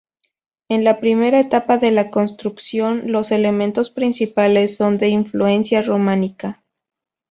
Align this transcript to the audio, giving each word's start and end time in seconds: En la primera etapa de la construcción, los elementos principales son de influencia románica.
En 0.67 0.83
la 0.83 0.99
primera 0.99 1.39
etapa 1.39 1.77
de 1.77 1.91
la 1.91 2.09
construcción, 2.09 3.11
los 3.11 3.29
elementos 3.29 3.91
principales 3.91 4.75
son 4.75 4.97
de 4.97 5.09
influencia 5.09 5.83
románica. 5.83 6.63